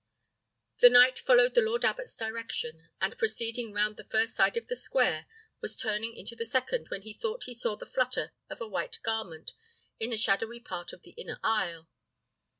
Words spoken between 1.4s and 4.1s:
the lord abbot's direction; and proceeding round the